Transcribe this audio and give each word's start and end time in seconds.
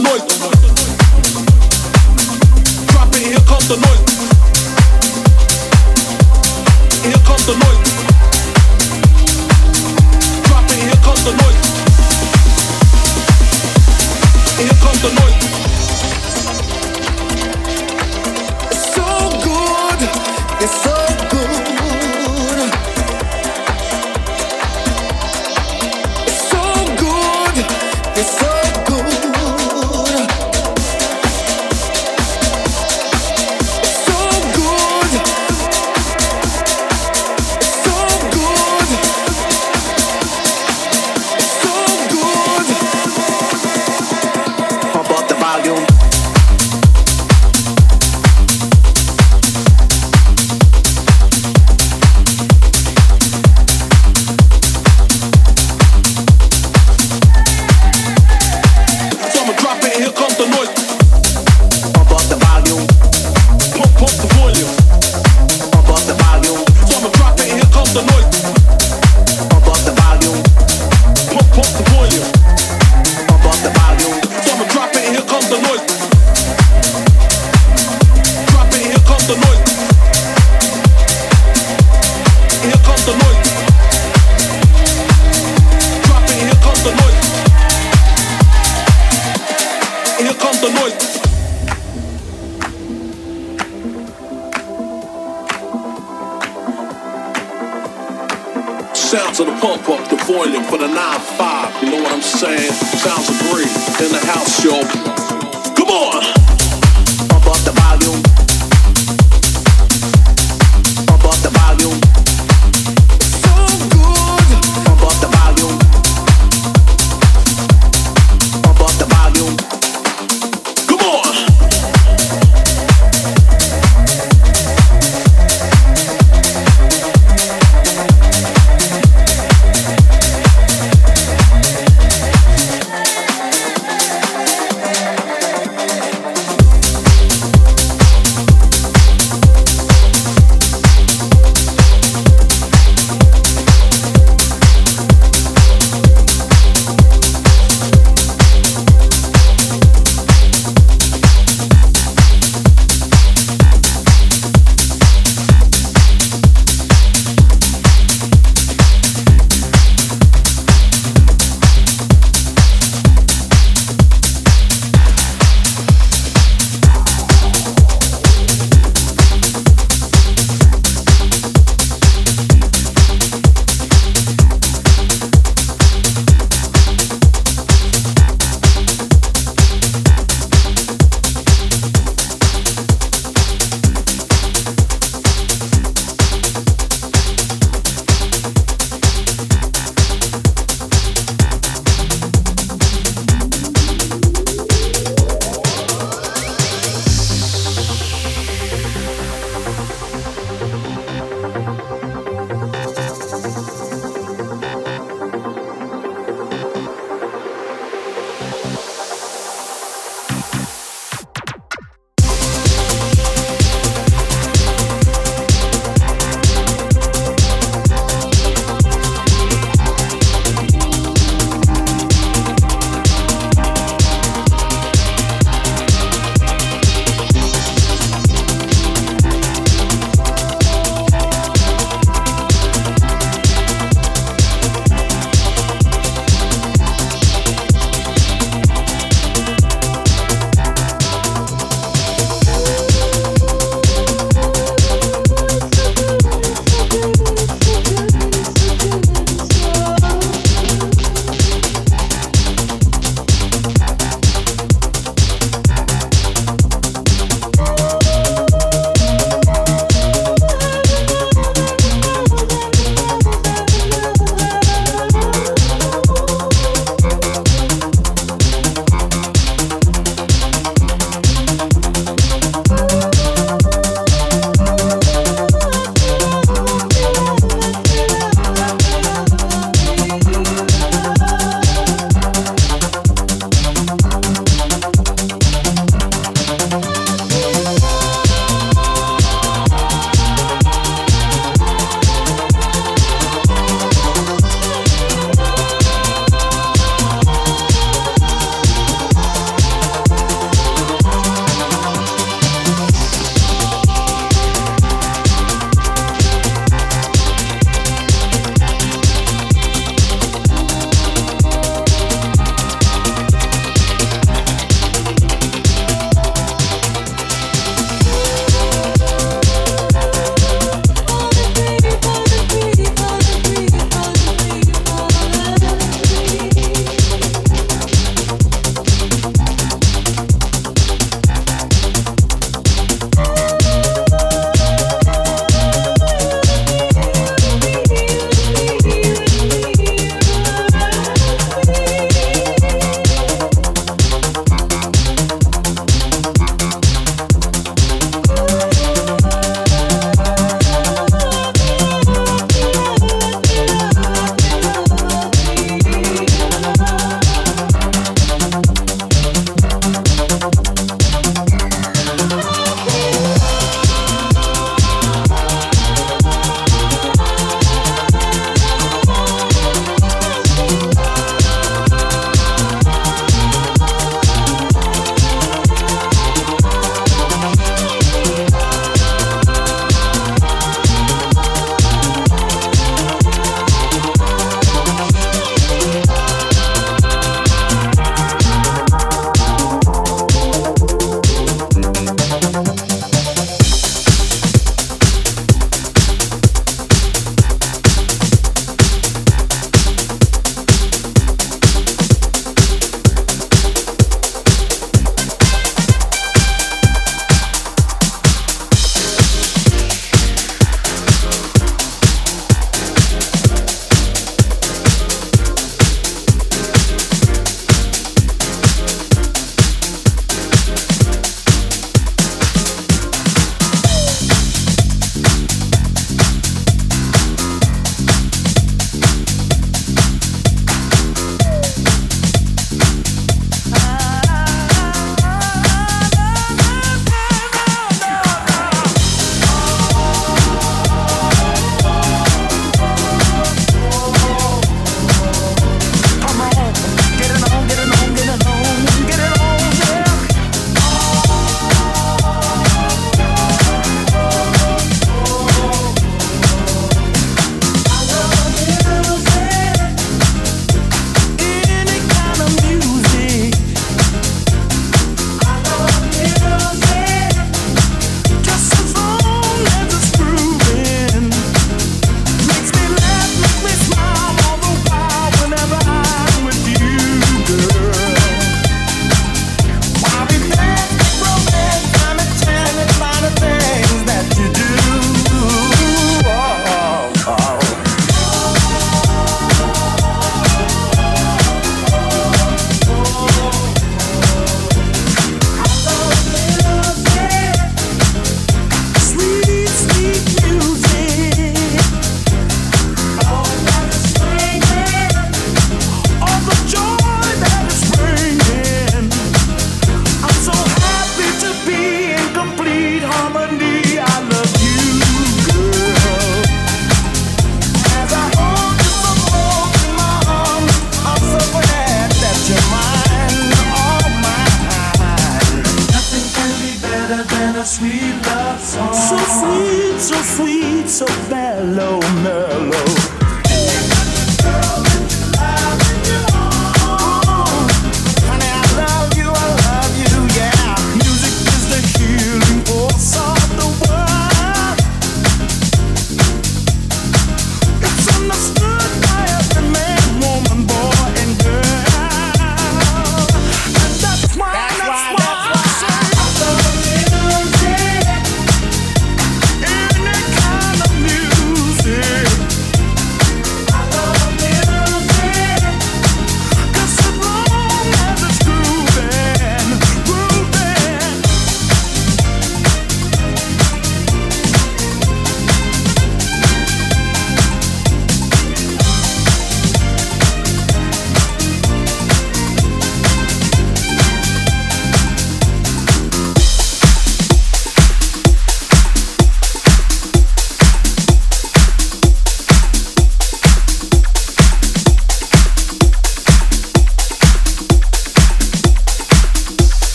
noise. 0.00 0.43